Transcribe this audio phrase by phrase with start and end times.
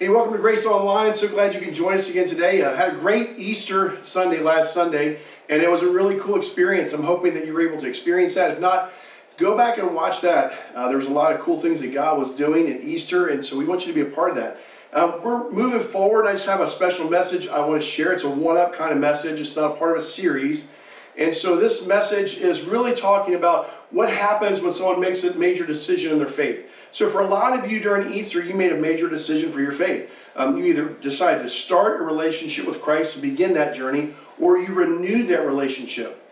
[0.00, 1.12] Hey, welcome to Grace Online.
[1.12, 2.64] So glad you can join us again today.
[2.64, 5.18] I had a great Easter Sunday last Sunday,
[5.50, 6.94] and it was a really cool experience.
[6.94, 8.52] I'm hoping that you were able to experience that.
[8.52, 8.92] If not,
[9.36, 10.54] go back and watch that.
[10.74, 13.44] Uh, there was a lot of cool things that God was doing at Easter, and
[13.44, 14.56] so we want you to be a part of that.
[14.94, 16.26] Um, we're moving forward.
[16.26, 18.14] I just have a special message I want to share.
[18.14, 20.64] It's a one up kind of message, it's not a part of a series.
[21.18, 25.66] And so this message is really talking about what happens when someone makes a major
[25.66, 26.66] decision in their faith.
[26.92, 29.72] So, for a lot of you during Easter, you made a major decision for your
[29.72, 30.10] faith.
[30.36, 34.58] Um, you either decided to start a relationship with Christ and begin that journey, or
[34.58, 36.22] you renewed that relationship.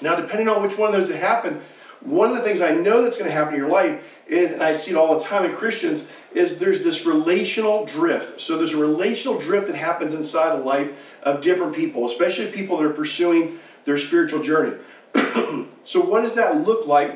[0.00, 1.60] Now, depending on which one of those that happened,
[2.00, 4.62] one of the things I know that's going to happen in your life is, and
[4.62, 6.04] I see it all the time in Christians,
[6.34, 8.40] is there's this relational drift.
[8.40, 10.88] So there's a relational drift that happens inside the life
[11.22, 14.76] of different people, especially people that are pursuing their spiritual journey.
[15.84, 17.12] so what does that look like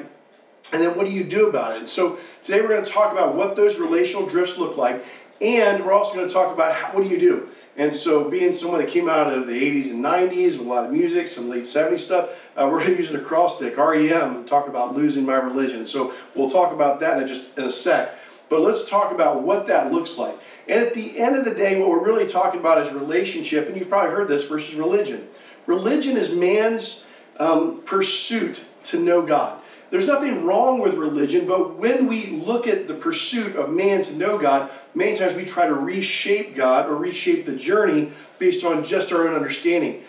[0.73, 1.81] and then what do you do about it?
[1.81, 5.05] And so today we're going to talk about what those relational drifts look like.
[5.41, 7.49] And we're also going to talk about how, what do you do?
[7.77, 10.85] And so, being someone that came out of the 80s and 90s with a lot
[10.85, 14.47] of music, some late 70s stuff, uh, we're going to use an acrostic, REM, and
[14.47, 15.85] talk about losing my religion.
[15.87, 18.17] So, we'll talk about that in just in a sec.
[18.49, 20.39] But let's talk about what that looks like.
[20.69, 23.77] And at the end of the day, what we're really talking about is relationship, and
[23.77, 25.27] you've probably heard this versus religion.
[25.67, 27.04] Religion is man's
[27.39, 29.61] um, pursuit to know God.
[29.91, 34.17] There's nothing wrong with religion, but when we look at the pursuit of man to
[34.17, 38.85] know God, many times we try to reshape God or reshape the journey based on
[38.85, 40.03] just our own understanding.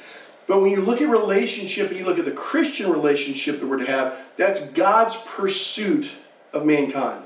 [0.48, 3.78] But when you look at relationship and you look at the Christian relationship that we're
[3.78, 6.10] to have, that's God's pursuit
[6.54, 7.24] of mankind.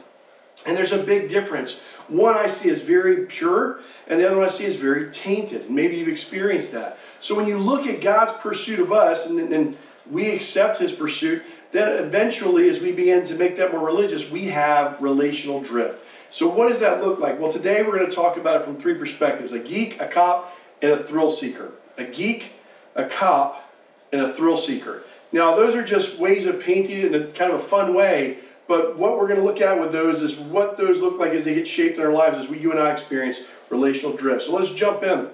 [0.66, 1.80] And there's a big difference.
[2.10, 5.62] One I see is very pure, and the other one I see is very tainted.
[5.68, 6.98] And maybe you've experienced that.
[7.22, 9.78] So when you look at God's pursuit of us, and, and
[10.10, 14.46] we accept his pursuit, then eventually, as we begin to make that more religious, we
[14.46, 16.00] have relational drift.
[16.32, 17.40] So, what does that look like?
[17.40, 20.56] Well, today we're going to talk about it from three perspectives a geek, a cop,
[20.82, 21.72] and a thrill seeker.
[21.98, 22.54] A geek,
[22.96, 23.72] a cop,
[24.12, 25.04] and a thrill seeker.
[25.32, 28.40] Now, those are just ways of painting it in a kind of a fun way,
[28.68, 31.46] but what we're going to look at with those is what those look like as
[31.46, 33.40] they get shaped in our lives as we, you and I experience
[33.70, 34.44] relational drift.
[34.44, 35.30] So, let's jump in.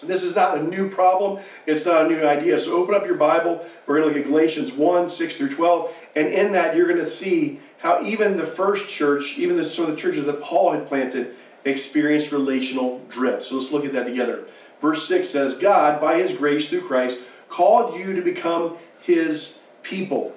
[0.00, 1.42] This is not a new problem.
[1.66, 2.58] It's not a new idea.
[2.58, 3.64] So open up your Bible.
[3.86, 5.90] We're going to look at Galatians 1, 6 through 12.
[6.16, 9.84] And in that, you're going to see how even the first church, even the, some
[9.84, 13.44] of the churches that Paul had planted, experienced relational drift.
[13.44, 14.44] So let's look at that together.
[14.80, 20.32] Verse 6 says, God, by his grace through Christ, called you to become his people.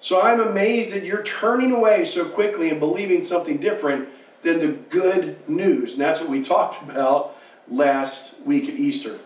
[0.00, 4.08] So I'm amazed that you're turning away so quickly and believing something different
[4.42, 5.92] than the good news.
[5.92, 7.35] And that's what we talked about
[7.68, 9.18] last week at Easter.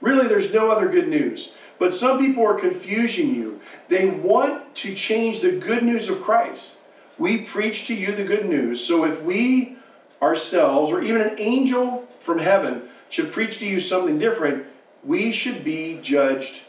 [0.00, 1.52] Really, there's no other good news.
[1.78, 3.60] But some people are confusing you.
[3.88, 6.72] They want to change the good news of Christ.
[7.18, 8.84] We preach to you the good news.
[8.84, 9.76] So if we
[10.20, 14.64] ourselves, or even an angel from heaven, should preach to you something different,
[15.04, 16.60] we should be judged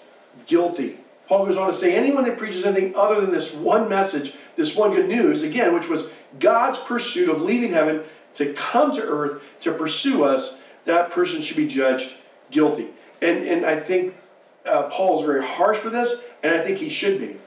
[0.47, 0.97] guilty.
[1.27, 4.75] Paul goes on to say anyone that preaches anything other than this one message, this
[4.75, 6.07] one good news, again, which was
[6.39, 11.57] God's pursuit of leaving heaven to come to earth to pursue us, that person should
[11.57, 12.13] be judged
[12.51, 12.87] guilty.
[13.21, 14.15] And, and I think
[14.65, 17.37] uh, Paul is very harsh with this, and I think he should be.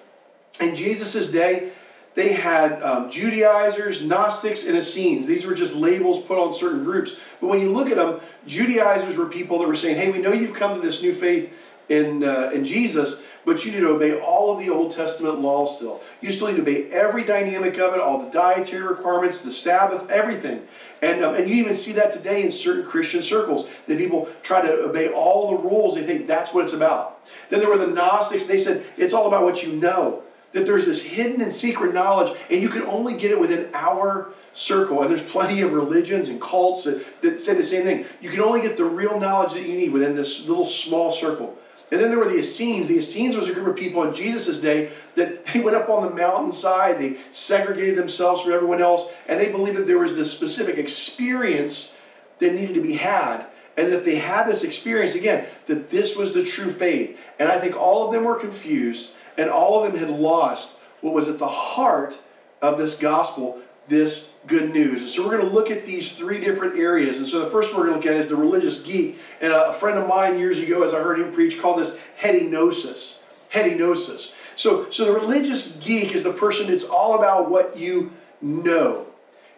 [0.61, 1.71] In Jesus' day,
[2.15, 5.27] they had um, Judaizers, Gnostics, and Essenes.
[5.27, 7.17] These were just labels put on certain groups.
[7.41, 10.33] But when you look at them, Judaizers were people that were saying, hey, we know
[10.33, 11.51] you've come to this new faith
[11.91, 15.77] in, uh, in Jesus, but you need to obey all of the Old Testament laws
[15.77, 16.01] still.
[16.21, 20.11] You still need to obey every dynamic of it, all the dietary requirements, the Sabbath,
[20.11, 20.63] everything.
[21.01, 23.69] And, um, and you even see that today in certain Christian circles.
[23.87, 27.21] That people try to obey all the rules, they think that's what it's about.
[27.49, 30.23] Then there were the Gnostics, they said it's all about what you know.
[30.51, 34.33] That there's this hidden and secret knowledge, and you can only get it within our
[34.55, 35.03] circle.
[35.03, 38.05] And there's plenty of religions and cults that, that say the same thing.
[38.21, 41.55] You can only get the real knowledge that you need within this little small circle.
[41.91, 42.89] And then there were the Essenes.
[42.89, 46.05] The Essenes was a group of people in Jesus' day that they went up on
[46.05, 50.33] the mountainside, they segregated themselves from everyone else, and they believed that there was this
[50.33, 51.93] specific experience
[52.39, 53.47] that needed to be had.
[53.77, 57.19] And that they had this experience again, that this was the true faith.
[57.39, 60.71] And I think all of them were confused, and all of them had lost
[61.03, 62.17] what was at the heart
[62.63, 65.01] of this gospel, this good news.
[65.01, 67.17] And so we're going to look at these three different areas.
[67.17, 69.19] And so the first one we're going to look at is the religious geek.
[69.41, 73.17] And a friend of mine years ago, as I heard him preach, called this headinosis.
[73.53, 74.33] Headinosis.
[74.57, 79.07] So, so the religious geek is the person that's all about what you know.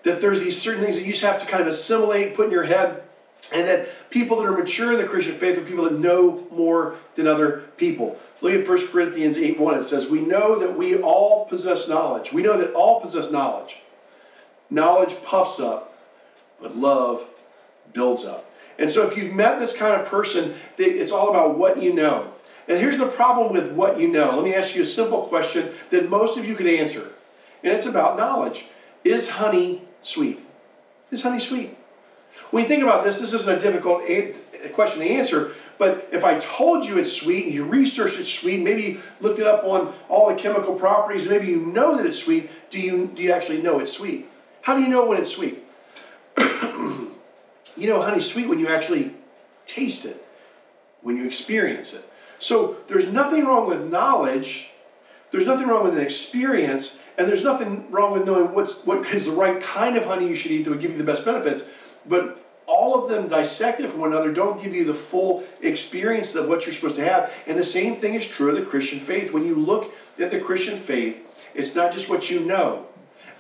[0.04, 2.52] That there's these certain things that you just have to kind of assimilate, put in
[2.52, 3.02] your head.
[3.52, 6.96] And that people that are mature in the Christian faith are people that know more
[7.14, 8.18] than other people.
[8.40, 9.78] Look at 1 Corinthians 8 1.
[9.78, 12.32] It says, We know that we all possess knowledge.
[12.32, 13.78] We know that all possess knowledge.
[14.70, 15.98] Knowledge puffs up,
[16.60, 17.24] but love
[17.92, 18.50] builds up.
[18.78, 22.32] And so if you've met this kind of person, it's all about what you know.
[22.68, 24.36] And here's the problem with what you know.
[24.36, 27.10] Let me ask you a simple question that most of you could answer.
[27.64, 28.66] And it's about knowledge.
[29.04, 30.38] Is honey sweet?
[31.10, 31.76] Is honey sweet?
[32.50, 34.02] When you think about this, this isn't a difficult
[34.74, 38.62] question to answer, but if I told you it's sweet and you researched it's sweet,
[38.62, 42.18] maybe you looked it up on all the chemical properties, maybe you know that it's
[42.18, 44.28] sweet, do you, do you actually know it's sweet?
[44.62, 45.64] How do you know when it's sweet?
[46.38, 49.14] you know honey's sweet when you actually
[49.66, 50.26] taste it,
[51.02, 52.08] when you experience it.
[52.40, 54.70] So there's nothing wrong with knowledge,
[55.30, 59.24] there's nothing wrong with an experience, and there's nothing wrong with knowing what's what is
[59.24, 61.64] the right kind of honey you should eat that would give you the best benefits.
[62.06, 66.48] But all of them dissected from one another don't give you the full experience of
[66.48, 67.30] what you're supposed to have.
[67.46, 69.32] And the same thing is true of the Christian faith.
[69.32, 71.16] When you look at the Christian faith,
[71.54, 72.86] it's not just what you know.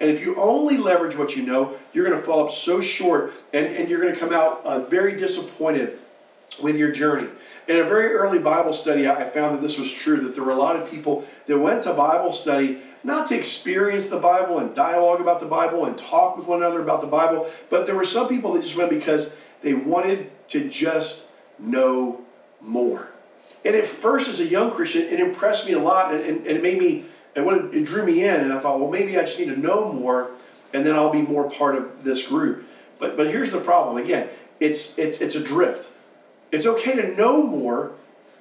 [0.00, 3.32] And if you only leverage what you know, you're going to fall up so short
[3.52, 5.98] and, and you're going to come out uh, very disappointed
[6.62, 7.28] with your journey.
[7.68, 10.52] In a very early Bible study, I found that this was true, that there were
[10.52, 14.74] a lot of people that went to Bible study not to experience the Bible and
[14.74, 18.04] dialogue about the Bible and talk with one another about the Bible, but there were
[18.04, 19.30] some people that just went because
[19.62, 21.22] they wanted to just
[21.58, 22.20] know
[22.60, 23.08] more.
[23.64, 26.56] And at first, as a young Christian, it impressed me a lot and, and, and
[26.56, 27.04] it made me,
[27.34, 28.40] it, wanted, it drew me in.
[28.40, 30.30] And I thought, well, maybe I just need to know more
[30.72, 32.64] and then I'll be more part of this group.
[32.98, 34.28] But, but here's the problem again,
[34.60, 35.88] it's, it's, it's a drift.
[36.50, 37.92] It's okay to know more,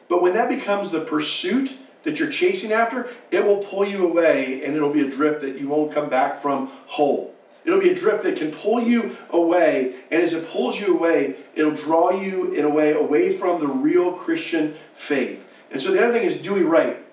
[0.07, 1.73] but when that becomes the pursuit
[2.03, 5.57] that you're chasing after, it will pull you away and it'll be a drift that
[5.57, 7.33] you won't come back from whole.
[7.65, 11.35] It'll be a drift that can pull you away, and as it pulls you away,
[11.53, 15.43] it'll draw you in a way away from the real Christian faith.
[15.69, 17.03] And so the other thing is Dewey Wright.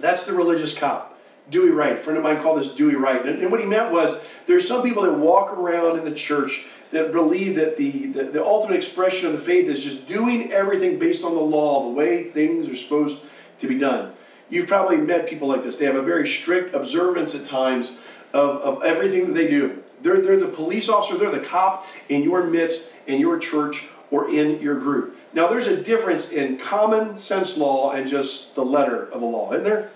[0.00, 1.18] That's the religious cop.
[1.50, 1.98] Dewey Wright.
[1.98, 3.24] A friend of mine called this Dewey Wright.
[3.24, 6.66] And, and what he meant was there's some people that walk around in the church
[6.90, 10.98] that believe that the, the, the ultimate expression of the faith is just doing everything
[10.98, 13.18] based on the law, the way things are supposed
[13.60, 14.12] to be done.
[14.48, 15.76] You've probably met people like this.
[15.76, 17.92] They have a very strict observance at times
[18.32, 19.82] of, of everything that they do.
[20.02, 24.30] They're, they're the police officer, they're the cop in your midst, in your church, or
[24.30, 25.16] in your group.
[25.32, 29.52] Now, there's a difference in common sense law and just the letter of the law,
[29.52, 29.90] isn't there?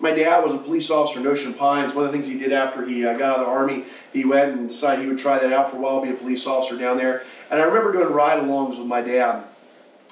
[0.00, 1.94] My dad was a police officer in Ocean Pines.
[1.94, 4.24] One of the things he did after he uh, got out of the Army, he
[4.24, 6.76] went and decided he would try that out for a while, be a police officer
[6.76, 7.22] down there.
[7.50, 9.44] And I remember doing ride alongs with my dad.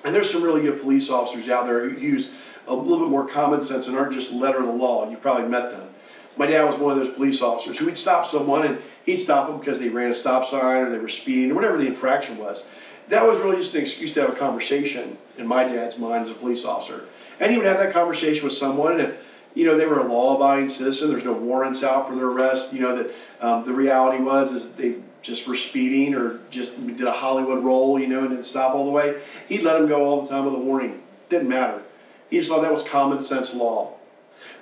[0.04, 2.30] And there's some really good police officers out there who use
[2.66, 5.08] a little bit more common sense and aren't just letter of the law.
[5.08, 5.88] You've probably met them.
[6.36, 9.48] My dad was one of those police officers who would stop someone and he'd stop
[9.48, 12.38] them because they ran a stop sign or they were speeding or whatever the infraction
[12.38, 12.64] was.
[13.08, 16.30] That was really just an excuse to have a conversation in my dad's mind as
[16.30, 17.06] a police officer.
[17.40, 19.16] And he would have that conversation with someone, and if
[19.54, 22.72] you know they were a law-abiding citizen, there's no warrants out for their arrest.
[22.72, 23.10] You know that
[23.40, 27.98] um, the reality was is they just were speeding or just did a Hollywood roll,
[27.98, 29.20] you know, and didn't stop all the way.
[29.48, 31.02] He'd let them go all the time with a warning.
[31.28, 31.82] Didn't matter.
[32.30, 33.94] He just thought that was common sense law.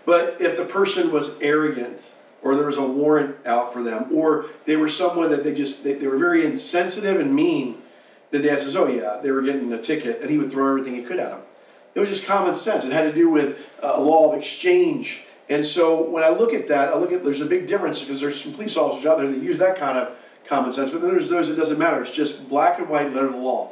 [0.04, 2.02] But if the person was arrogant,
[2.42, 5.84] or there was a warrant out for them, or they were someone that they just
[5.84, 7.79] they, they were very insensitive and mean,
[8.30, 10.94] the dad says, "Oh yeah, they were getting a ticket," and he would throw everything
[10.94, 11.40] he could at them.
[11.94, 12.84] It was just common sense.
[12.84, 15.24] It had to do with a law of exchange.
[15.48, 18.20] And so when I look at that, I look at there's a big difference because
[18.20, 20.14] there's some police officers out there that use that kind of
[20.46, 22.00] common sense, but then there's those that doesn't matter.
[22.02, 23.70] It's just black and white letter of the law.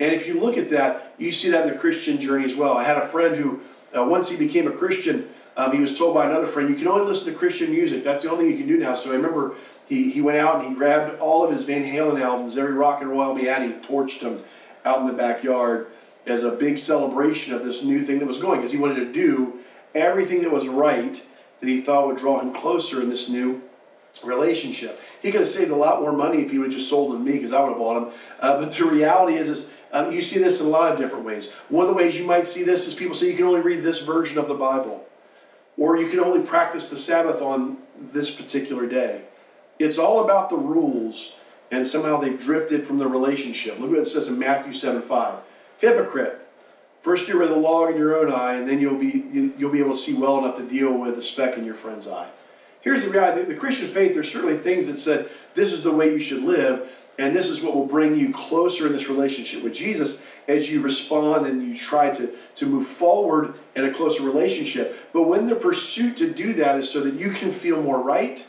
[0.00, 2.76] And if you look at that, you see that in the Christian journey as well.
[2.76, 3.60] I had a friend who,
[3.96, 5.28] uh, once he became a Christian,
[5.58, 8.04] um, he was told by another friend, you can only listen to Christian music.
[8.04, 8.94] That's the only thing you can do now.
[8.94, 12.22] So I remember he, he went out and he grabbed all of his Van Halen
[12.22, 14.42] albums, every rock and roll album he had, he torched them
[14.84, 15.88] out in the backyard
[16.26, 19.12] as a big celebration of this new thing that was going, because he wanted to
[19.12, 19.58] do
[19.94, 21.22] everything that was right
[21.60, 23.60] that he thought would draw him closer in this new
[24.22, 25.00] relationship.
[25.22, 27.24] He could have saved a lot more money if he would have just sold them
[27.24, 28.18] to me, because I would have bought them.
[28.40, 31.24] Uh, but the reality is, is um, you see this in a lot of different
[31.24, 31.48] ways.
[31.68, 33.82] One of the ways you might see this is people say you can only read
[33.82, 35.04] this version of the Bible,
[35.78, 37.78] or you can only practice the Sabbath on
[38.12, 39.22] this particular day.
[39.78, 41.32] It's all about the rules,
[41.70, 43.78] and somehow they've drifted from the relationship.
[43.78, 45.38] Look what it says in Matthew 7 5.
[45.78, 46.40] Hypocrite.
[47.02, 49.70] First rid of the log in your own eye, and then you'll be, you, will
[49.72, 52.28] be able to see well enough to deal with the speck in your friend's eye.
[52.80, 56.12] Here's the reality the Christian faith, there's certainly things that said this is the way
[56.12, 59.74] you should live, and this is what will bring you closer in this relationship with
[59.74, 64.96] Jesus as you respond and you try to, to move forward in a closer relationship.
[65.12, 68.44] But when the pursuit to do that is so that you can feel more right,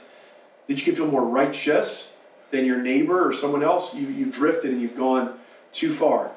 [0.68, 2.08] that you can feel more righteous
[2.52, 5.34] than your neighbor or someone else, you, you've drifted and you've gone
[5.74, 6.32] too far.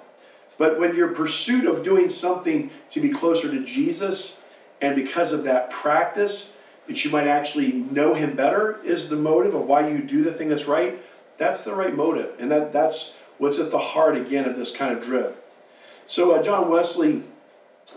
[0.59, 4.37] But when your pursuit of doing something to be closer to Jesus,
[4.81, 6.53] and because of that practice,
[6.89, 10.33] that you might actually know him better is the motive of why you do the
[10.33, 11.01] thing that's right,
[11.39, 12.35] that's the right motive.
[12.39, 15.42] And that, that's what's at the heart again of this kind of drift.
[16.07, 17.23] So uh, John Wesley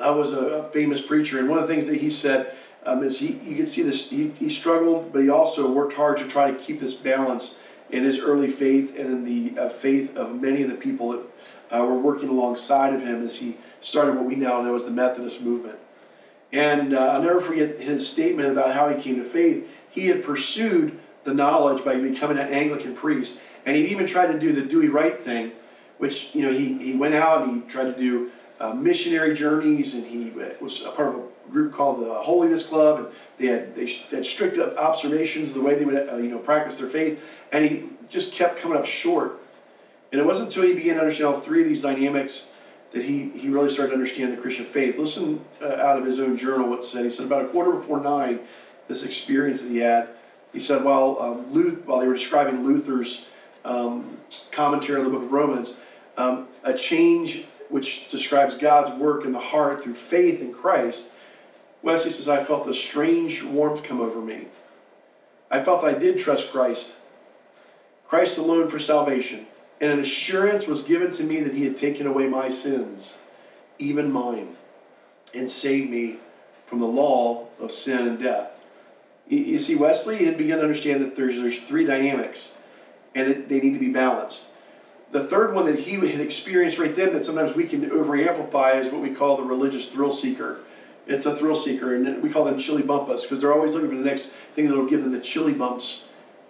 [0.03, 2.53] uh, was a, famous preacher, and one of the things that he said
[2.85, 6.17] um, is he you can see this he, he struggled, but he also worked hard
[6.17, 7.55] to try to keep this balance
[7.89, 9.23] in his early faith and in
[9.55, 11.21] the uh, faith of many of the people that
[11.71, 14.91] uh, were working alongside of him as he started what we now know as the
[14.91, 15.77] Methodist movement.
[16.51, 19.67] And uh, I'll never forget his statement about how he came to faith.
[19.89, 24.39] He had pursued the knowledge by becoming an Anglican priest, and he'd even tried to
[24.39, 25.51] do the Dewey Wright thing,
[25.97, 29.93] which you know he, he went out and he tried to do uh, missionary journeys,
[29.93, 33.75] and he was a part of a group called the Holiness Club, and they had
[33.75, 37.19] they had strict observations of the way they would uh, you know practice their faith,
[37.51, 39.41] and he just kept coming up short.
[40.11, 42.45] And it wasn't until he began to understand all three of these dynamics
[42.93, 44.97] that he, he really started to understand the Christian faith.
[44.97, 47.03] Listen uh, out of his own journal what said.
[47.03, 48.39] He said, about a quarter before nine,
[48.87, 50.09] this experience that he had,
[50.53, 53.25] he said, while, um, Luther, while they were describing Luther's
[53.65, 54.17] um,
[54.51, 55.73] commentary on the book of Romans,
[56.17, 61.05] um, a change which describes God's work in the heart through faith in Christ,
[61.81, 64.47] Wesley says, I felt a strange warmth come over me.
[65.51, 66.93] I felt I did trust Christ,
[68.07, 69.45] Christ alone for salvation
[69.81, 73.17] and an assurance was given to me that he had taken away my sins,
[73.77, 74.55] even mine,
[75.33, 76.17] and saved me
[76.65, 78.51] from the law of sin and death.
[79.27, 82.51] You see, Wesley had begun to understand that there's, there's three dynamics
[83.15, 84.45] and that they need to be balanced.
[85.11, 88.73] The third one that he had experienced right then that sometimes we can over amplify
[88.73, 90.59] is what we call the religious thrill seeker.
[91.07, 93.95] It's the thrill seeker, and we call them chili bumpas because they're always looking for
[93.95, 96.05] the next thing that will give them the chili bumps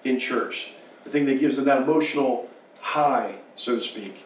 [0.06, 0.72] in church,
[1.04, 4.24] the thing that gives them that emotional high, so to speak.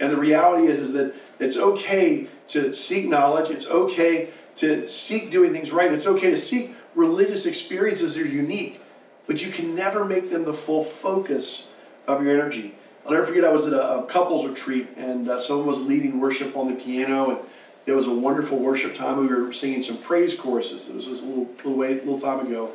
[0.00, 3.50] And the reality is, is that it's okay to seek knowledge.
[3.50, 5.92] It's okay to seek doing things right.
[5.92, 8.80] It's okay to seek religious experiences that are unique,
[9.26, 11.68] but you can never make them the full focus
[12.06, 12.74] of your energy.
[13.06, 16.18] I'll never forget, I was at a, a couples retreat, and uh, someone was leading
[16.18, 17.38] worship on the piano, and
[17.86, 19.20] it was a wonderful worship time.
[19.20, 20.88] We were singing some praise choruses.
[20.88, 22.72] It was, was a little, little, way, little time ago.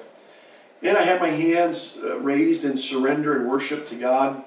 [0.82, 4.42] And I had my hands uh, raised in surrender and worship to God.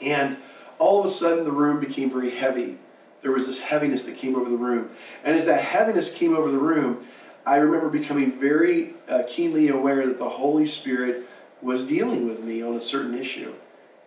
[0.00, 0.36] And
[0.78, 2.78] all of a sudden, the room became very heavy.
[3.20, 4.90] There was this heaviness that came over the room.
[5.24, 7.04] And as that heaviness came over the room,
[7.44, 11.26] I remember becoming very uh, keenly aware that the Holy Spirit
[11.60, 13.52] was dealing with me on a certain issue.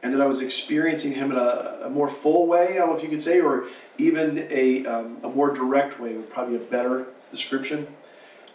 [0.03, 2.97] And that I was experiencing Him in a, a more full way, I don't know
[2.97, 3.67] if you could say, or
[3.97, 7.87] even a, um, a more direct way, would probably be a better description.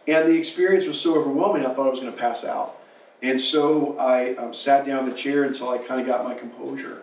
[0.07, 2.77] And the experience was so overwhelming, I thought I was going to pass out.
[3.23, 6.35] And so I um, sat down in the chair until I kind of got my
[6.35, 7.03] composure.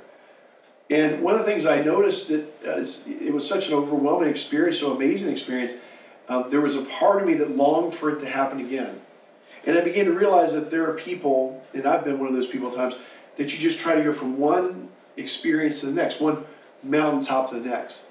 [0.89, 4.79] And one of the things I noticed that uh, it was such an overwhelming experience,
[4.79, 5.73] so amazing experience.
[6.27, 9.01] Um, there was a part of me that longed for it to happen again.
[9.65, 12.47] And I began to realize that there are people, and I've been one of those
[12.47, 12.95] people at times,
[13.37, 16.45] that you just try to go from one experience to the next, one
[16.83, 18.01] mountaintop to the next.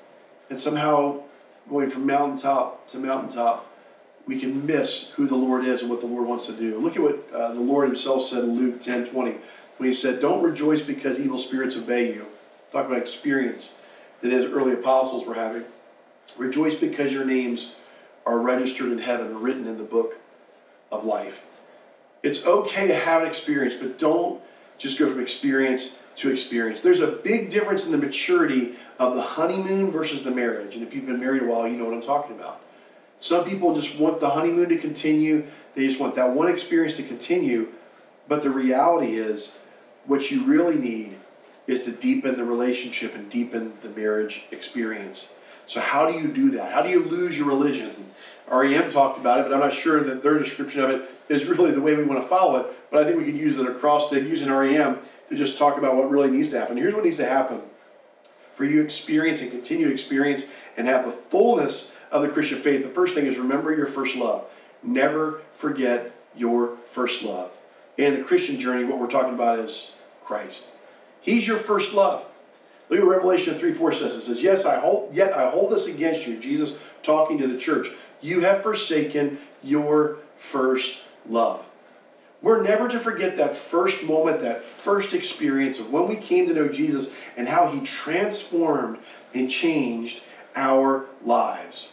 [0.51, 1.21] And somehow,
[1.69, 3.67] going from mountaintop to mountaintop,
[4.27, 6.79] we can miss who the Lord is and what the Lord wants to do.
[6.79, 9.37] Look at what uh, the Lord Himself said in Luke 10 20,
[9.79, 12.27] when He said, Don't rejoice because evil spirits obey you
[12.75, 13.71] talk about experience
[14.21, 15.65] that his early apostles were having.
[16.37, 17.71] Rejoice because your names
[18.27, 20.17] are registered in heaven written in the book
[20.91, 21.37] of life.
[22.25, 24.41] It's okay to have an experience, but don't
[24.79, 26.81] just go from experience to experience.
[26.81, 30.75] There's a big difference in the maturity of the honeymoon versus the marriage.
[30.75, 32.61] And if you've been married a while, you know what I'm talking about.
[33.19, 37.03] Some people just want the honeymoon to continue, they just want that one experience to
[37.03, 37.69] continue.
[38.29, 39.53] But the reality is,
[40.07, 41.17] what you really need
[41.67, 45.29] is to deepen the relationship and deepen the marriage experience.
[45.67, 46.73] So, how do you do that?
[46.73, 47.93] How do you lose your religion?
[48.51, 51.71] REM talked about it, but I'm not sure that their description of it is really
[51.71, 52.67] the way we want to follow it.
[52.91, 54.99] But I think we could use it across the using REM
[55.31, 56.77] to just talk about what really needs to happen.
[56.77, 57.63] Here's what needs to happen
[58.57, 60.45] for you to experience and continue to experience
[60.77, 62.83] and have the fullness of the Christian faith.
[62.83, 64.45] The first thing is remember your first love.
[64.83, 67.51] Never forget your first love.
[67.99, 69.91] And the Christian journey, what we're talking about is
[70.25, 70.65] Christ.
[71.21, 72.27] He's your first love.
[72.95, 75.87] Look at Revelation 3 4 says it says, Yes, I hold yet I hold this
[75.87, 77.91] against you, Jesus talking to the church.
[78.21, 81.65] You have forsaken your first love.
[82.41, 86.55] We're never to forget that first moment, that first experience of when we came to
[86.55, 88.99] know Jesus and how he transformed
[89.33, 90.23] and changed
[90.55, 91.89] our lives.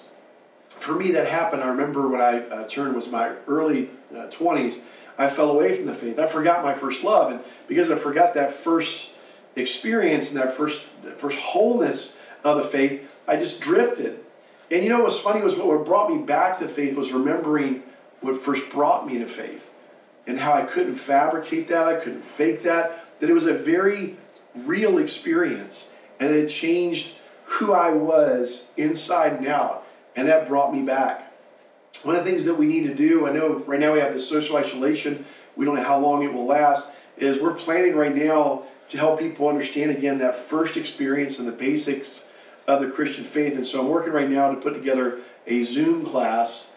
[0.70, 1.64] For me, that happened.
[1.64, 4.82] I remember when I uh, turned was my early uh, 20s.
[5.18, 6.20] I fell away from the faith.
[6.20, 9.10] I forgot my first love, and because I forgot that first
[9.56, 14.20] experience and that first that first wholeness of the faith, I just drifted.
[14.70, 17.84] And you know what's funny was what brought me back to faith was remembering
[18.22, 19.68] what first brought me to faith
[20.28, 24.16] and how I couldn't fabricate that, I couldn't fake that, that it was a very
[24.56, 25.88] real experience.
[26.22, 27.14] and it changed
[27.46, 31.34] who I was inside and out, and that brought me back.
[32.04, 34.14] One of the things that we need to do, I know right now we have
[34.14, 36.88] this social isolation, we don't know how long it will last,
[37.18, 41.52] is we're planning right now to help people understand again that first experience and the
[41.52, 42.24] basics
[42.68, 43.56] of the Christian faith.
[43.56, 46.68] And so I'm working right now to put together a Zoom class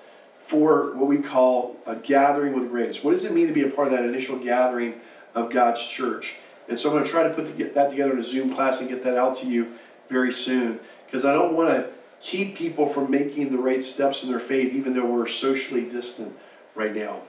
[0.47, 3.03] for what we call a gathering with grace.
[3.03, 4.95] What does it mean to be a part of that initial gathering
[5.35, 6.35] of God's church?
[6.69, 8.89] And so I'm going to try to put that together in a Zoom class and
[8.89, 9.73] get that out to you
[10.09, 14.31] very soon because I don't want to keep people from making the right steps in
[14.31, 16.35] their faith, even though we're socially distant
[16.75, 17.23] right now.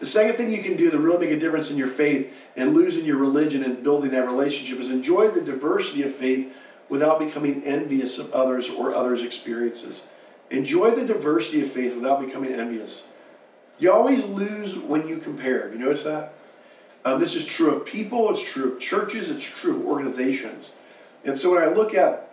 [0.00, 2.74] The second thing you can do to really make a difference in your faith and
[2.74, 6.48] losing your religion and building that relationship is enjoy the diversity of faith
[6.88, 10.02] without becoming envious of others or others' experiences.
[10.50, 13.04] Enjoy the diversity of faith without becoming envious.
[13.78, 15.72] You always lose when you compare.
[15.72, 16.34] You notice that?
[17.04, 20.70] Um, this is true of people, it's true of churches, it's true of organizations.
[21.24, 22.31] And so when I look at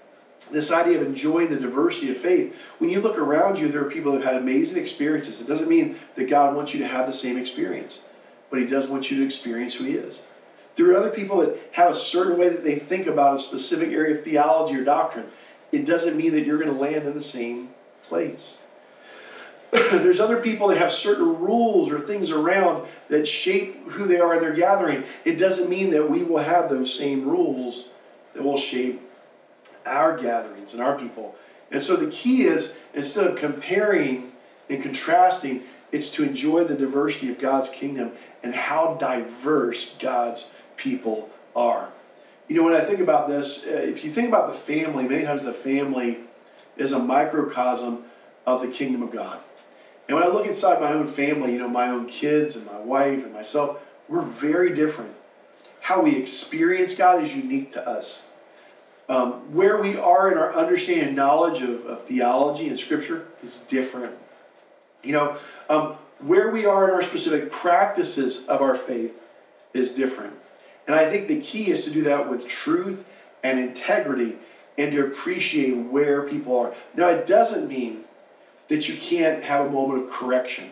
[0.51, 3.89] this idea of enjoying the diversity of faith, when you look around you, there are
[3.89, 5.41] people that have had amazing experiences.
[5.41, 8.01] It doesn't mean that God wants you to have the same experience,
[8.49, 10.21] but He does want you to experience who He is.
[10.75, 13.89] There are other people that have a certain way that they think about a specific
[13.89, 15.25] area of theology or doctrine.
[15.71, 17.69] It doesn't mean that you're going to land in the same
[18.03, 18.57] place.
[19.71, 24.35] There's other people that have certain rules or things around that shape who they are
[24.35, 25.03] in their gathering.
[25.25, 27.85] It doesn't mean that we will have those same rules
[28.33, 29.08] that will shape
[29.89, 31.35] our gatherings and our people.
[31.71, 34.31] And so the key is instead of comparing
[34.69, 38.11] and contrasting, it's to enjoy the diversity of God's kingdom
[38.43, 40.45] and how diverse God's
[40.77, 41.89] people are.
[42.47, 45.23] You know, when I think about this, uh, if you think about the family, many
[45.23, 46.19] times the family
[46.77, 48.03] is a microcosm
[48.45, 49.39] of the kingdom of God.
[50.07, 52.79] And when I look inside my own family, you know, my own kids and my
[52.79, 55.11] wife and myself, we're very different.
[55.81, 58.23] How we experience God is unique to us.
[59.09, 63.57] Um, where we are in our understanding and knowledge of, of theology and scripture is
[63.67, 64.13] different.
[65.01, 69.11] You know, um, where we are in our specific practices of our faith
[69.73, 70.33] is different.
[70.85, 73.03] And I think the key is to do that with truth
[73.43, 74.37] and integrity
[74.77, 76.75] and to appreciate where people are.
[76.93, 78.01] Now, it doesn't mean
[78.67, 80.69] that you can't have a moment of correction.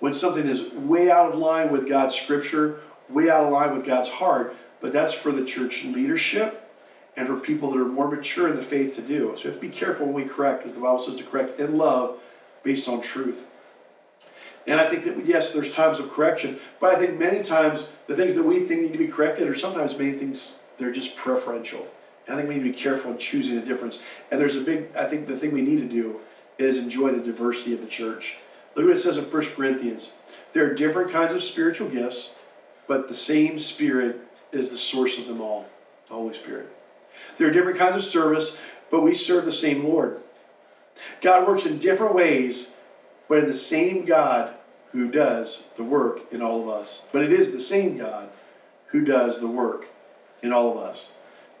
[0.00, 3.86] When something is way out of line with God's scripture, way out of line with
[3.86, 6.67] God's heart, but that's for the church leadership
[7.16, 9.34] and for people that are more mature in the faith to do.
[9.36, 11.58] So we have to be careful when we correct, because the Bible says to correct
[11.58, 12.18] in love
[12.62, 13.38] based on truth.
[14.66, 18.14] And I think that, yes, there's times of correction, but I think many times the
[18.14, 21.86] things that we think need to be corrected are sometimes many things, they're just preferential.
[22.26, 24.00] And I think we need to be careful in choosing a difference.
[24.30, 26.20] And there's a big, I think the thing we need to do
[26.58, 28.36] is enjoy the diversity of the church.
[28.74, 30.10] Look what it says in 1 Corinthians.
[30.52, 32.30] There are different kinds of spiritual gifts,
[32.86, 34.20] but the same Spirit
[34.52, 35.66] is the source of them all,
[36.08, 36.68] the Holy Spirit.
[37.36, 38.56] There are different kinds of service,
[38.90, 40.20] but we serve the same Lord.
[41.20, 42.68] God works in different ways,
[43.28, 44.54] but in the same God
[44.92, 47.02] who does the work in all of us.
[47.12, 48.28] But it is the same God
[48.86, 49.86] who does the work
[50.42, 51.10] in all of us.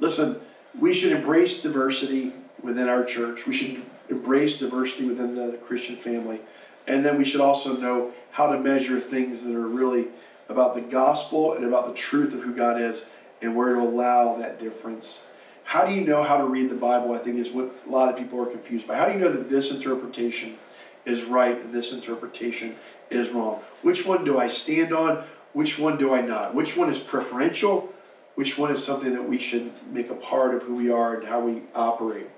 [0.00, 0.40] Listen,
[0.78, 3.46] we should embrace diversity within our church.
[3.46, 6.40] We should embrace diversity within the Christian family.
[6.86, 10.08] And then we should also know how to measure things that are really
[10.48, 13.04] about the gospel and about the truth of who God is
[13.42, 15.20] and where to allow that difference.
[15.68, 17.12] How do you know how to read the Bible?
[17.12, 18.96] I think is what a lot of people are confused by.
[18.96, 20.56] How do you know that this interpretation
[21.04, 22.74] is right and this interpretation
[23.10, 23.60] is wrong?
[23.82, 25.26] Which one do I stand on?
[25.52, 26.54] Which one do I not?
[26.54, 27.92] Which one is preferential?
[28.34, 31.28] Which one is something that we should make a part of who we are and
[31.28, 32.30] how we operate?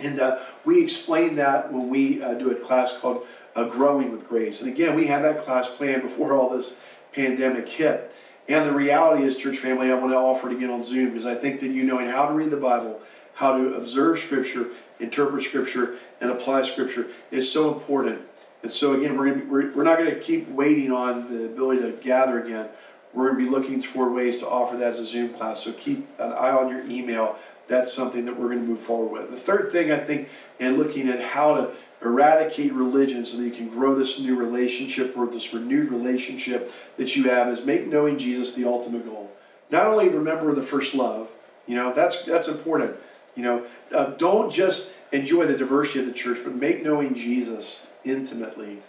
[0.00, 4.26] And uh, we explain that when we uh, do a class called uh, Growing with
[4.26, 4.62] Grace.
[4.62, 6.72] And again, we had that class planned before all this
[7.12, 8.14] pandemic hit.
[8.48, 11.26] And the reality is, church family, I want to offer it again on Zoom because
[11.26, 13.00] I think that you knowing how to read the Bible,
[13.34, 14.68] how to observe Scripture,
[15.00, 18.20] interpret Scripture, and apply Scripture is so important.
[18.62, 22.42] And so, again, we're, we're, not going to keep waiting on the ability to gather
[22.42, 22.68] again.
[23.12, 25.62] We're going to be looking toward ways to offer that as a Zoom class.
[25.62, 27.36] So keep an eye on your email
[27.68, 29.30] that's something that we're going to move forward with.
[29.30, 30.28] The third thing I think,
[30.58, 31.72] in looking at how to
[32.04, 37.14] eradicate religion so that you can grow this new relationship or this renewed relationship that
[37.16, 39.30] you have, is make knowing Jesus the ultimate goal.
[39.70, 41.28] Not only remember the first love,
[41.66, 42.96] you know that's that's important.
[43.36, 47.86] You know, uh, don't just enjoy the diversity of the church, but make knowing Jesus
[48.04, 48.82] intimately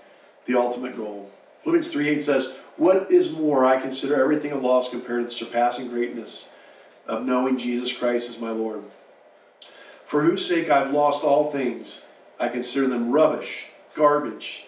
[0.45, 1.29] the ultimate goal.
[1.63, 5.87] Philippians 3:8 says, "What is more, I consider everything a loss compared to the surpassing
[5.87, 6.47] greatness."
[7.07, 8.81] of knowing Jesus Christ as my Lord.
[10.05, 12.01] For whose sake I've lost all things,
[12.39, 14.65] I consider them rubbish, garbage,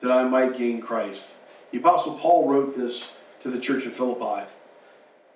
[0.00, 1.32] that I might gain Christ.
[1.70, 3.04] The Apostle Paul wrote this
[3.40, 4.46] to the church of Philippi.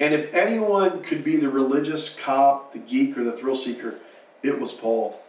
[0.01, 3.95] And if anyone could be the religious cop, the geek, or the thrill seeker,
[4.43, 5.21] it was Paul.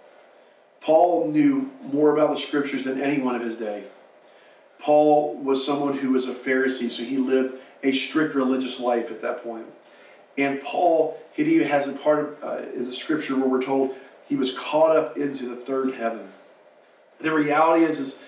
[0.82, 3.86] Paul knew more about the scriptures than anyone of his day.
[4.80, 9.22] Paul was someone who was a Pharisee, so he lived a strict religious life at
[9.22, 9.66] that point.
[10.38, 13.96] And Paul, he even has a part of uh, the scripture where we're told
[14.28, 16.28] he was caught up into the third heaven.
[17.20, 18.20] The reality is, is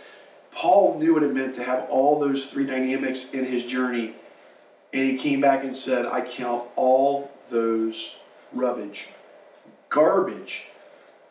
[0.51, 4.13] Paul knew what it meant to have all those three dynamics in his journey,
[4.93, 8.15] and he came back and said, I count all those
[8.53, 9.09] rubbish,
[9.89, 10.65] garbage,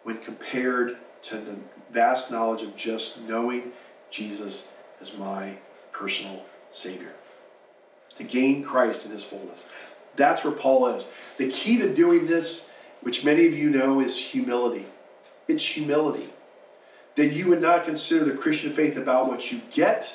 [0.03, 1.57] when compared to the
[1.91, 3.73] vast knowledge of just knowing
[4.11, 4.65] Jesus
[5.01, 5.57] as my
[5.93, 7.13] personal Savior.
[8.19, 9.67] To gain Christ in His fullness.
[10.15, 11.09] That's where Paul is.
[11.37, 12.67] The key to doing this,
[13.07, 14.85] which many of you know, is humility.
[15.47, 16.29] It's humility.
[17.14, 20.12] That you would not consider the Christian faith about what you get,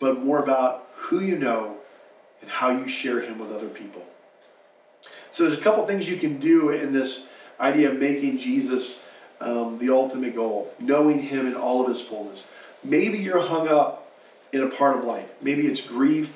[0.00, 1.78] but more about who you know
[2.42, 4.02] and how you share Him with other people.
[5.30, 7.26] So there's a couple things you can do in this
[7.58, 9.00] idea of making Jesus
[9.40, 12.44] um, the ultimate goal, knowing Him in all of His fullness.
[12.82, 14.12] Maybe you're hung up
[14.52, 15.30] in a part of life.
[15.40, 16.28] Maybe it's grief.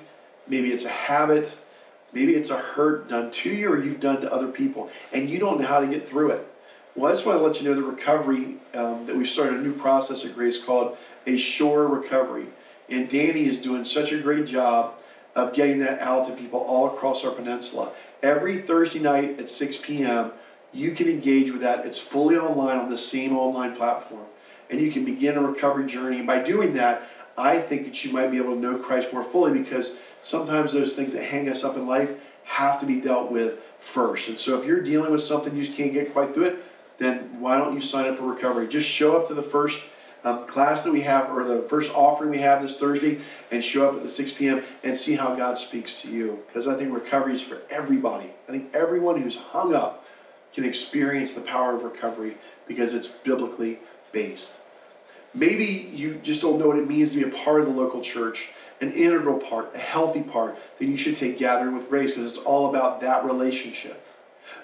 [0.47, 1.53] Maybe it's a habit.
[2.13, 5.39] Maybe it's a hurt done to you or you've done to other people, and you
[5.39, 6.47] don't know how to get through it.
[6.95, 9.63] Well, I just want to let you know the recovery um, that we've started a
[9.63, 12.47] new process at Grace called a Shore Recovery.
[12.89, 14.95] And Danny is doing such a great job
[15.35, 17.93] of getting that out to people all across our peninsula.
[18.23, 20.33] Every Thursday night at 6 p.m.,
[20.73, 21.87] you can engage with that.
[21.87, 24.25] It's fully online on the same online platform.
[24.71, 26.19] And you can begin a recovery journey.
[26.19, 29.23] And by doing that, I think that you might be able to know Christ more
[29.23, 32.13] fully because sometimes those things that hang us up in life
[32.45, 34.29] have to be dealt with first.
[34.29, 36.57] And so if you're dealing with something you just can't get quite through it,
[36.99, 38.67] then why don't you sign up for recovery?
[38.67, 39.79] Just show up to the first
[40.25, 43.17] um, class that we have or the first offering we have this Thursday
[43.53, 44.59] and show up at the 6 p.m.
[44.83, 46.37] and see how God speaks to you.
[46.49, 48.33] Because I think recovery is for everybody.
[48.49, 50.05] I think everyone who's hung up
[50.53, 53.79] can experience the power of recovery because it's biblically
[54.11, 54.51] based.
[55.35, 58.01] Maybe you just don't know what it means to be a part of the local
[58.01, 62.31] church, an integral part, a healthy part, then you should take Gathering with Grace because
[62.31, 64.05] it's all about that relationship.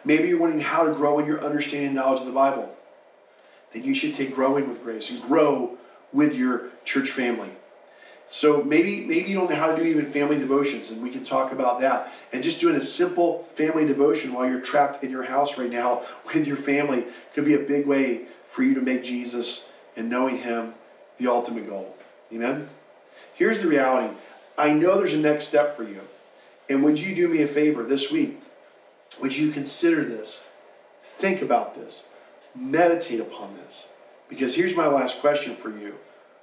[0.04, 2.74] Maybe you're wondering how to grow in your understanding and knowledge of the Bible.
[3.72, 5.76] Then you should take Growing with Grace and grow
[6.12, 7.50] with your church family.
[8.28, 11.24] So maybe maybe you don't know how to do even family devotions, and we can
[11.24, 12.12] talk about that.
[12.32, 16.04] And just doing a simple family devotion while you're trapped in your house right now
[16.32, 20.38] with your family could be a big way for you to make Jesus and knowing
[20.38, 20.74] Him
[21.18, 21.96] the ultimate goal.
[22.32, 22.68] Amen?
[23.34, 24.14] Here's the reality
[24.56, 26.00] I know there's a next step for you.
[26.68, 28.40] And would you do me a favor this week?
[29.20, 30.40] Would you consider this?
[31.18, 32.04] Think about this.
[32.54, 33.88] Meditate upon this.
[34.28, 35.94] Because here's my last question for you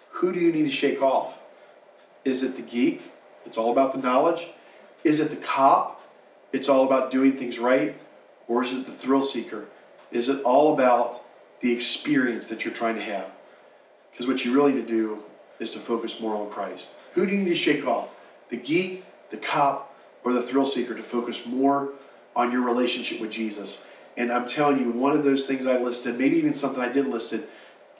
[0.09, 1.33] Who do you need to shake off?
[2.23, 3.01] Is it the geek?
[3.45, 4.47] It's all about the knowledge.
[5.03, 6.01] Is it the cop?
[6.53, 7.95] It's all about doing things right.
[8.47, 9.65] Or is it the thrill seeker?
[10.11, 11.23] Is it all about
[11.61, 13.31] the experience that you're trying to have?
[14.11, 15.19] Because what you really need to do
[15.59, 16.91] is to focus more on Christ.
[17.13, 18.09] Who do you need to shake off?
[18.49, 21.89] The geek, the cop, or the thrill seeker to focus more
[22.35, 23.79] on your relationship with Jesus?
[24.17, 27.11] And I'm telling you, one of those things I listed, maybe even something I didn't
[27.11, 27.47] listed,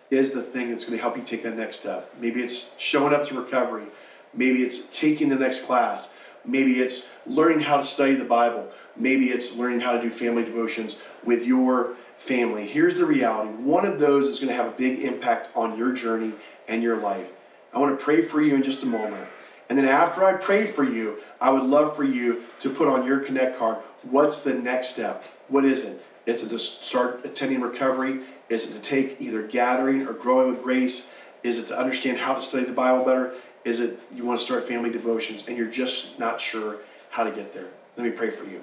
[0.10, 2.14] is the thing that's going to help you take that next step.
[2.20, 3.86] Maybe it's showing up to recovery.
[4.34, 6.10] Maybe it's taking the next class.
[6.46, 8.68] Maybe it's learning how to study the Bible.
[8.96, 12.68] Maybe it's learning how to do family devotions with your family.
[12.68, 15.92] Here's the reality one of those is going to have a big impact on your
[15.92, 16.34] journey
[16.68, 17.28] and your life.
[17.74, 19.26] I want to pray for you in just a moment.
[19.70, 23.06] And then after I pray for you, I would love for you to put on
[23.06, 25.24] your Connect card what's the next step?
[25.48, 26.04] What is it?
[26.26, 28.22] Is it to start attending recovery?
[28.50, 31.04] Is it to take either gathering or growing with grace?
[31.44, 33.34] Is it to understand how to study the Bible better?
[33.64, 36.78] Is it you want to start family devotions and you're just not sure
[37.10, 37.68] how to get there?
[37.98, 38.62] Let me pray for you.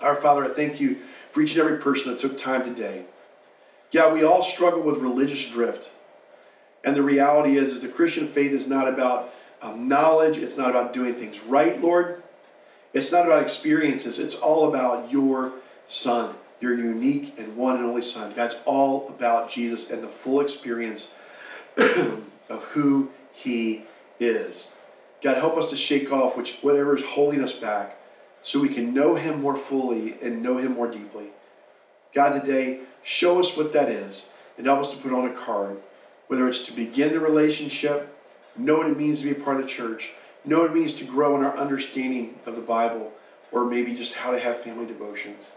[0.00, 0.98] Our Father, I thank you
[1.32, 3.04] for each and every person that took time today.
[3.90, 5.88] Yeah, we all struggle with religious drift.
[6.84, 10.38] And the reality is, is the Christian faith is not about um, knowledge.
[10.38, 12.22] It's not about doing things right, Lord.
[12.92, 14.18] It's not about experiences.
[14.18, 15.52] It's all about your
[15.88, 18.32] Son, your unique and one and only Son.
[18.36, 21.10] That's all about Jesus and the full experience
[21.76, 23.84] of who He
[24.20, 24.68] is.
[25.22, 27.98] God, help us to shake off which whatever is holding us back
[28.42, 31.26] so we can know Him more fully and know Him more deeply.
[32.14, 34.26] God, today, show us what that is
[34.56, 35.78] and help us to put on a card,
[36.28, 38.16] whether it's to begin the relationship,
[38.56, 40.10] know what it means to be a part of the church,
[40.44, 43.12] know what it means to grow in our understanding of the Bible,
[43.52, 45.50] or maybe just how to have family devotions.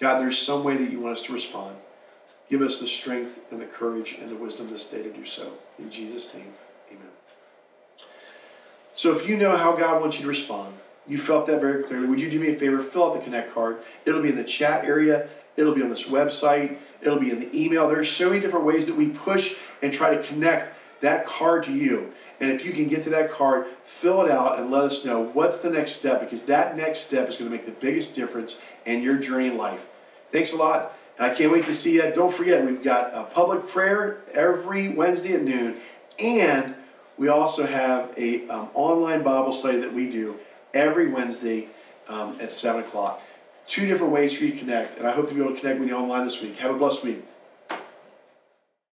[0.00, 1.76] God, there's some way that you want us to respond.
[2.48, 5.52] Give us the strength and the courage and the wisdom this day to do so.
[5.78, 6.52] In Jesus' name,
[6.90, 7.10] amen.
[9.00, 10.74] So if you know how God wants you to respond,
[11.06, 12.06] you felt that very clearly.
[12.06, 12.82] Would you do me a favor?
[12.82, 13.78] Fill out the Connect card.
[14.04, 15.22] It'll be in the chat area.
[15.56, 16.76] It'll be on this website.
[17.00, 17.88] It'll be in the email.
[17.88, 21.72] There's so many different ways that we push and try to connect that card to
[21.72, 22.08] you.
[22.40, 25.24] And if you can get to that card, fill it out and let us know
[25.32, 28.54] what's the next step because that next step is going to make the biggest difference
[28.84, 29.80] in your journey in life.
[30.30, 30.92] Thanks a lot.
[31.16, 32.06] And I can't wait to see you.
[32.06, 35.72] Don't forget, we've got a public prayer every Wednesday at noon.
[36.18, 36.70] And
[37.20, 40.36] we also have a um, online Bible study that we do
[40.72, 41.68] every Wednesday
[42.08, 43.20] um, at 7 o'clock.
[43.66, 44.96] Two different ways for you to connect.
[44.96, 46.56] And I hope to be able to connect with you online this week.
[46.56, 47.22] Have a blessed week.